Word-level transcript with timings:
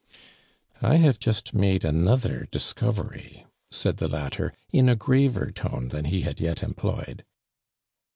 "I 0.81 0.95
have 0.95 1.19
just 1.19 1.53
made 1.53 1.85
another 1.85 2.47
discovery," 2.49 3.45
said 3.69 3.97
the 3.97 4.07
latter, 4.07 4.51
in 4.71 4.89
a 4.89 4.95
graver 4.95 5.51
tone 5.51 5.89
than 5.89 6.05
ho 6.05 6.19
had 6.21 6.39
yet 6.39 6.63
employed. 6.63 7.23